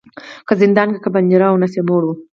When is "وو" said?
2.05-2.13